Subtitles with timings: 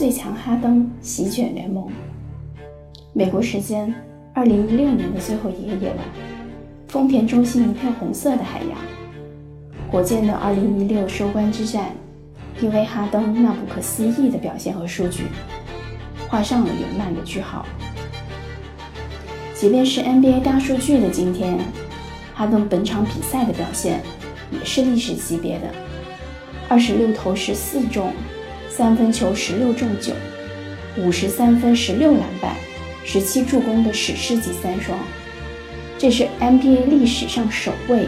[0.00, 1.86] 最强哈登席卷联盟。
[3.12, 3.94] 美国时间
[4.32, 5.98] 二零一六年的最后一个夜晚，
[6.88, 8.78] 丰田中心一片红色的海洋。
[9.90, 11.90] 火箭的二零一六收官之战，
[12.62, 15.24] 因为哈登那不可思议的表现和数据，
[16.30, 17.66] 画上了圆满的句号。
[19.52, 21.58] 即便是 NBA 大数据的今天，
[22.32, 24.00] 哈登本场比赛的表现
[24.50, 25.66] 也是历史级别的：
[26.70, 28.10] 二十六投十四中，
[28.80, 30.14] 三分球十六中九，
[30.96, 32.56] 五十三分十六篮板，
[33.04, 34.98] 十七助攻的史诗级三双。
[35.98, 38.06] 这是 NBA 历史上首位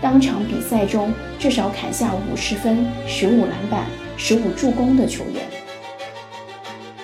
[0.00, 5.42] 当场比赛中至少砍下五十分、十五篮板、十五助攻的球员。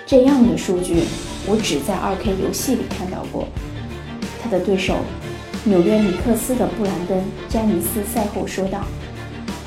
[0.06, 1.02] 这样的数据，
[1.48, 3.48] 我只在二 K 游戏里看到过。
[4.40, 4.96] 他的对手，
[5.64, 8.84] 纽约尼克斯的布兰登·詹尼斯赛后说道：“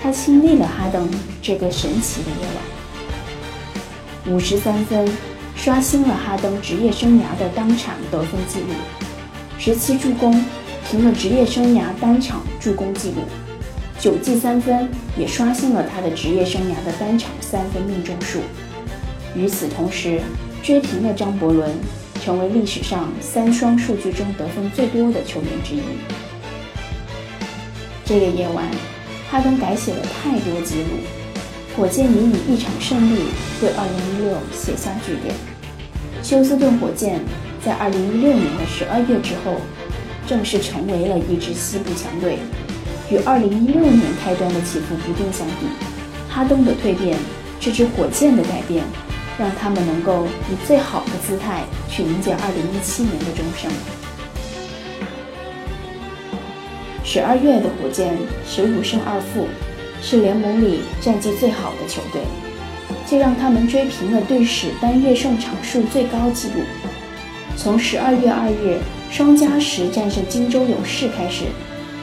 [0.01, 1.05] 他亲历了哈登
[1.41, 2.70] 这个神奇的夜晚。
[4.27, 5.07] 五十三分，
[5.55, 8.75] 刷新了哈登职业生涯的当场得分纪录；
[9.57, 10.31] 十七助攻，
[10.89, 13.21] 平了职业生涯单场助攻纪录；
[13.99, 18.39] 九记三分，也刷新了他的职业生涯的单场三分命中数。
[19.35, 20.21] 与此同时，
[20.61, 21.71] 追平了张伯伦。”
[22.23, 25.81] 成为历史上三双数据中得分最多的球员之一。
[28.05, 28.63] 这个夜晚，
[29.31, 30.89] 哈登改写了太多记录，
[31.75, 33.19] 火箭也以一场胜利
[33.61, 35.33] 为2016写下句点。
[36.21, 37.19] 休斯顿火箭
[37.63, 39.55] 在2016年的12月之后，
[40.27, 42.39] 正式成为了一支西部强队。
[43.09, 45.67] 与2016年开端的起伏不定相比，
[46.29, 47.17] 哈登的蜕变，
[47.59, 48.83] 这支火箭的改变。
[49.39, 53.71] 让他们能够以最好的姿态去迎接2017年的钟声。
[57.03, 58.15] 十二月的火箭
[58.47, 59.47] 十五胜二负，
[60.01, 62.21] 是联盟里战绩最好的球队，
[63.07, 66.55] 这让他们追平了队史单月胜场数最高纪录。
[67.55, 68.79] 从十二月二日
[69.11, 71.45] 双加时战胜金州勇士开始，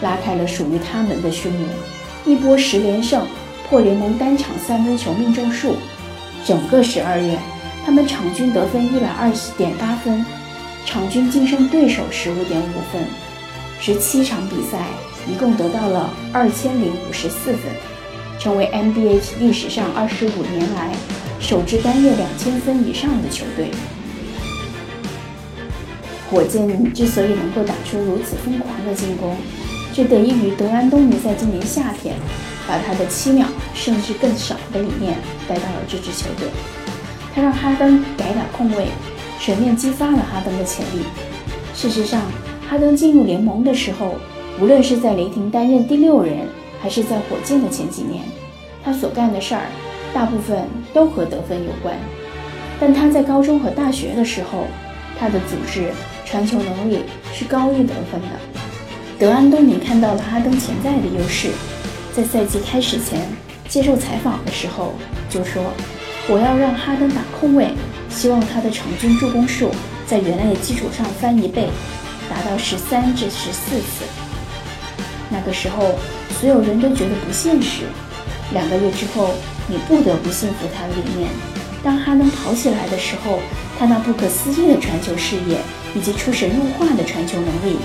[0.00, 1.64] 拉开了属于他们的序幕，
[2.24, 3.26] 一波十连胜，
[3.68, 5.74] 破联盟单场三分球命中数。
[6.44, 7.36] 整个十二月，
[7.84, 10.24] 他们场均得分一百二十点八分，
[10.86, 13.02] 场均净胜对手十五点五分，
[13.80, 14.78] 十七场比赛
[15.30, 17.62] 一共得到了二千零五十四分，
[18.38, 20.94] 成为 NBA 历史上二十五年来
[21.40, 23.70] 首支单月两千分以上的球队。
[26.30, 29.36] 火箭之所以能够打出如此疯狂的进攻，
[29.94, 32.14] 这得益于德安东尼在今年夏天。
[32.68, 35.16] 把他的七秒甚至更少的理念
[35.48, 36.46] 带到了这支球队，
[37.34, 38.88] 他让哈登改打控卫，
[39.40, 41.00] 全面激发了哈登的潜力。
[41.74, 42.20] 事实上，
[42.68, 44.16] 哈登进入联盟的时候，
[44.60, 46.46] 无论是在雷霆担任第六人，
[46.82, 48.22] 还是在火箭的前几年，
[48.84, 49.62] 他所干的事儿
[50.12, 51.96] 大部分都和得分有关。
[52.78, 54.66] 但他在高中和大学的时候，
[55.18, 55.90] 他的组织、
[56.26, 56.98] 传球能力
[57.32, 58.28] 是高于得分的。
[59.18, 61.48] 德安东尼看到了哈登潜在的优势。
[62.14, 63.26] 在赛季开始前
[63.66, 64.92] 接受采访的时候
[65.30, 65.62] 就说
[66.28, 67.68] ：“我要让哈登打控卫，
[68.10, 69.70] 希望他的场均助攻数
[70.06, 71.68] 在原来的基础上翻一倍，
[72.28, 74.04] 达到十三至十四次。”
[75.30, 75.94] 那个时候，
[76.40, 77.82] 所有人都觉得不现实。
[78.52, 79.34] 两个月之后，
[79.66, 81.28] 你不得不信服他的理念。
[81.82, 83.38] 当哈登跑起来的时候，
[83.78, 85.60] 他那不可思议的传球视野
[85.94, 87.76] 以及出神入化的传球能力，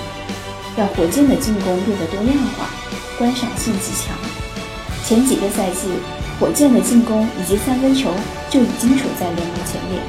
[0.76, 2.68] 让火箭的进攻变得多样化。
[3.16, 4.16] 观赏性极强。
[5.04, 5.88] 前几个赛季，
[6.40, 8.10] 火箭的进攻以及三分球
[8.50, 10.00] 就已经处在联盟前列。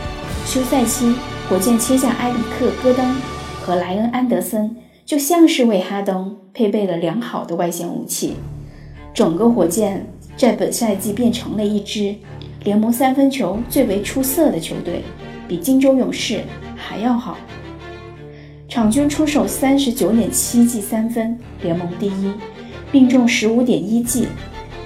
[0.47, 1.13] 休赛期，
[1.47, 3.15] 火箭签下埃里克·戈登
[3.65, 4.75] 和莱恩·安德森，
[5.07, 8.35] 就像是为哈登配备了良好的外线武器。
[9.11, 10.05] 整个火箭
[10.37, 12.13] 在本赛季变成了一支
[12.63, 15.01] 联盟三分球最为出色的球队，
[15.47, 16.41] 比金州勇士
[16.75, 17.39] 还要好。
[18.69, 22.31] 场均出手三十九点七记三分，联盟第一。
[22.91, 24.27] 命中十五点一记，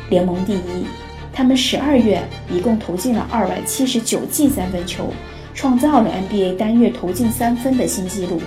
[0.09, 0.85] 联盟第一。
[1.33, 5.09] 他们十二月一共投进了二百七十九记三分球，
[5.53, 8.39] 创造了 NBA 单月投进三分的新纪录。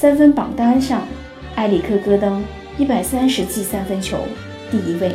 [0.00, 1.06] 三分榜单上，
[1.56, 2.42] 埃里克·戈登
[2.78, 4.16] 一百三十记三分球，
[4.70, 5.12] 第一位，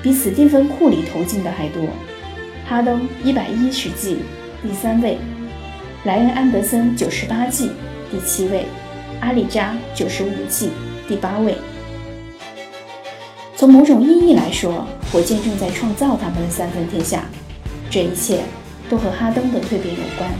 [0.00, 1.82] 比斯蒂芬·库里投进的还多。
[2.68, 4.18] 哈登一百一十记，
[4.62, 5.18] 第三位。
[6.04, 7.72] 莱恩·安德森九十八记，
[8.12, 8.64] 第七位。
[9.18, 10.70] 阿里扎九十五记，
[11.08, 11.56] 第八位。
[13.56, 17.24] 从某种意义来说，火箭正在创造他们的三分天下。
[17.90, 18.38] 这一切
[18.88, 20.30] 都和哈登的蜕变有关。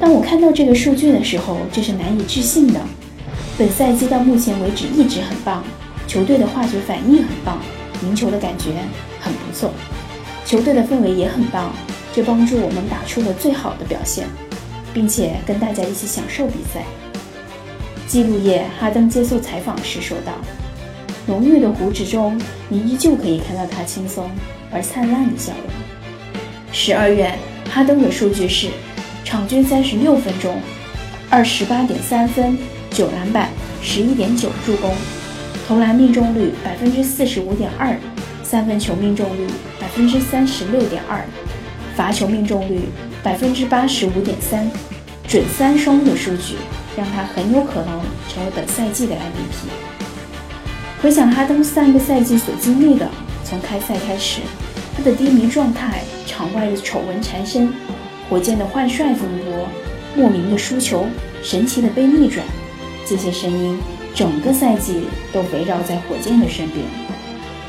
[0.00, 2.80] 当我看到这个数据的时候，这是难以置信的。
[3.58, 5.64] 本赛季到目前为止一直很棒，
[6.06, 7.58] 球队的化学反应很棒，
[8.04, 8.70] 赢球的感觉
[9.20, 9.72] 很不错。
[10.44, 11.72] 球队的氛围也很棒，
[12.14, 14.26] 这帮助我们打出了最好的表现，
[14.94, 16.84] 并且跟大家一起享受比赛。
[18.06, 20.32] 记录页，哈登接受采访时说道
[21.26, 24.30] ：“浓郁的胡子中，你依旧可以看到他轻松
[24.72, 26.32] 而灿烂的笑容。”
[26.72, 27.34] 十二月，
[27.68, 28.68] 哈登的数据是：
[29.28, 30.58] 场均三十六分钟，
[31.28, 32.56] 二十八点三分，
[32.90, 33.50] 九篮板，
[33.82, 34.90] 十一点九助攻，
[35.68, 37.94] 投篮命中率百分之四十五点二，
[38.42, 39.46] 三分球命中率
[39.78, 41.22] 百分之三十六点二，
[41.94, 42.80] 罚球命中率
[43.22, 44.66] 百分之八十五点三，
[45.28, 46.54] 准三双的数据。
[46.96, 48.00] 让他很有可能
[48.30, 49.68] 成为本赛季的 MVP。
[51.02, 53.06] 回想哈登上个赛季所经历的，
[53.44, 54.40] 从开赛开始，
[54.96, 57.70] 他的低迷状态、场外的丑闻缠身、
[58.28, 59.68] 火箭的换帅风波、
[60.14, 61.06] 莫名的输球、
[61.42, 62.44] 神奇的被逆转，
[63.06, 63.78] 这些声音
[64.14, 66.84] 整个赛季都围绕在火箭的身边。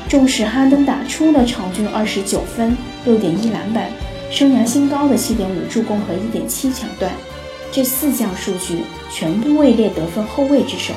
[0.08, 3.90] 纵使哈登打出了场均二十九分、六点一篮板、
[4.30, 7.10] 生涯新高的七点五助攻和一点七抢断。
[7.72, 8.80] 这四项数据
[9.12, 10.92] 全部位列得分后卫之首，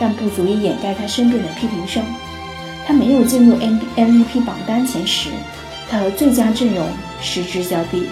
[0.00, 2.02] 但不足以掩盖他身边的批评声。
[2.86, 5.28] 他没有进入 M MVP 榜单前十，
[5.90, 6.88] 他和最佳阵容
[7.20, 8.04] 失之交臂。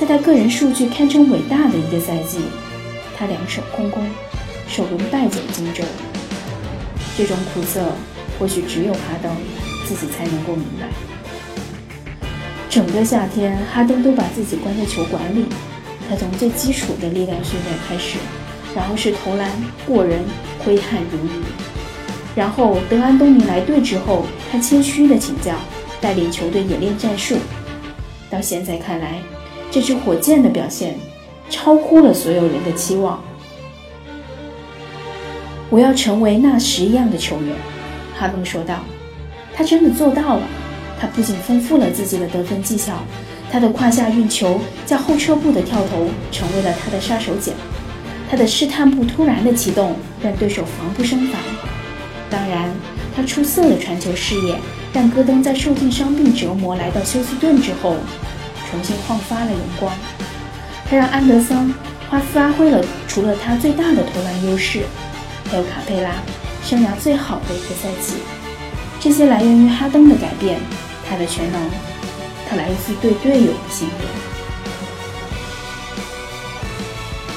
[0.00, 2.38] 在他个人数据堪称伟大的一个赛季，
[3.18, 4.02] 他两手空空，
[4.66, 5.84] 首轮败走荆州。
[7.18, 7.84] 这种苦涩，
[8.38, 9.30] 或许只有哈登
[9.84, 10.88] 自己才能够明白。
[12.70, 15.44] 整个夏天，哈登都把自己关在球馆里。
[16.08, 18.16] 他从最基础的力量训练开始，
[18.74, 19.50] 然后是投篮
[19.86, 20.24] 过人，
[20.64, 21.42] 挥汗如雨。
[22.34, 25.54] 然后德安东尼来队之后，他谦虚的请教，
[26.00, 27.36] 带领球队演练战术。
[28.30, 29.20] 到现在看来，
[29.70, 30.98] 这支火箭的表现
[31.48, 33.22] 超乎了所有人的期望。
[35.68, 37.54] 我要成为那时一样的球员，
[38.18, 38.80] 哈登说道。
[39.54, 40.42] 他真的做到了。
[40.98, 42.94] 他不仅丰富了自己的得分技巧。
[43.50, 47.52] 他的胯下运球加后撤步的跳投成为了他的杀手锏，
[48.30, 51.40] 他的试探步突然的启动让对手防不胜防。
[52.30, 52.70] 当然，
[53.14, 54.56] 他出色的传球视野
[54.92, 57.96] 让戈登在受尽伤病折磨来到休斯顿之后
[58.70, 59.92] 重新焕发了阳光。
[60.88, 61.74] 他让安德森
[62.10, 64.82] 发发挥了除了他最大的投篮优势，
[65.50, 66.10] 还有卡佩拉
[66.64, 68.14] 生涯最好的一个赛季。
[68.98, 70.60] 这些来源于哈登的改变，
[71.08, 71.60] 他的全能。
[72.48, 74.08] 他来自对队友的信任，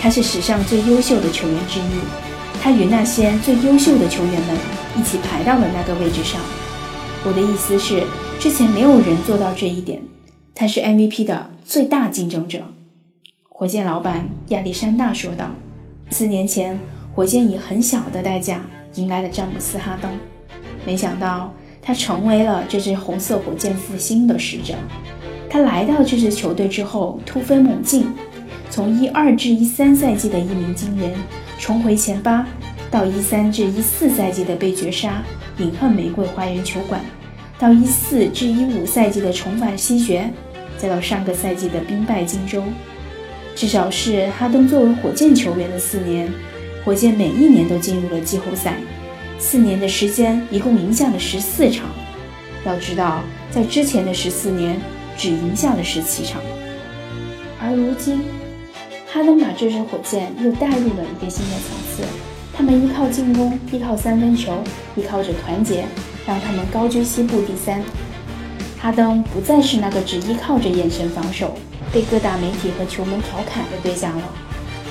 [0.02, 1.84] 他是史上最优秀的球员之一。
[2.64, 4.58] 他与那些最优秀的球员们
[4.98, 6.42] 一起排到了那个位置上。
[7.24, 8.04] 我的意思是，
[8.40, 10.02] 之前没有人做到这一点。
[10.56, 12.64] 他是 MVP 的最大竞争者。
[13.50, 15.52] 火箭老板亚历山大说道
[16.12, 16.80] ：“四年前，
[17.14, 18.62] 火箭以很小的代价
[18.96, 20.12] 迎来了詹姆斯·哈登，
[20.86, 21.54] 没想到。”
[21.86, 24.74] 他成为了这支红色火箭复兴的使者。
[25.50, 28.08] 他来到这支球队之后突飞猛进，
[28.70, 31.12] 从一二至一三赛季的一鸣惊人，
[31.60, 32.48] 重回前八，
[32.90, 35.22] 到一三至一四赛季的被绝杀，
[35.58, 37.02] 饮恨玫瑰花园球馆，
[37.64, 40.30] 到一四至一五赛季的重返西决，
[40.78, 42.62] 再到上个赛季的兵败荆州。
[43.56, 46.30] 至少是哈登作为火箭球员的四年，
[46.84, 48.76] 火箭每一年都进入了季后赛。
[49.40, 51.86] 四年的时间，一共赢下了十四场。
[52.66, 54.78] 要知道，在之前的十四年，
[55.18, 56.42] 只赢下了十七场。
[57.62, 58.26] 而如今，
[59.08, 62.04] 哈登把这支火箭又带入了一个新的层次。
[62.54, 64.62] 他们依靠进攻，依靠三分球，
[64.98, 65.86] 依靠着团结，
[66.26, 67.82] 让他们高居西部第三。
[68.80, 71.56] 哈登不再是那个只依靠着眼神防守，
[71.92, 74.24] 被各大媒体和球门调侃的对象了。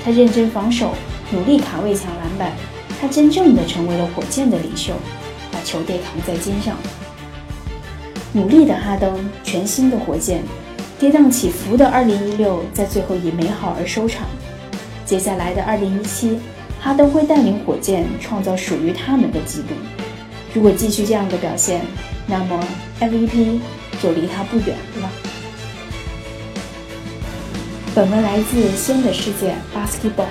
[0.03, 0.93] 他认真防守，
[1.31, 2.51] 努力卡位抢篮板。
[2.99, 4.93] 他真正的成为了火箭的领袖，
[5.51, 6.75] 把球队扛在肩上。
[8.31, 9.13] 努力的哈登，
[9.43, 10.41] 全新的火箭，
[10.97, 14.25] 跌宕起伏的2016在最后以美好而收场。
[15.05, 16.37] 接下来的2017，
[16.79, 20.02] 哈登会带领火箭创造属于他们的纪录。
[20.53, 21.81] 如果继续这样的表现，
[22.27, 22.63] 那么
[22.99, 23.59] MVP
[24.01, 25.09] 就离他不远了。
[27.95, 30.27] 本文来自《新的世界 Basketball》。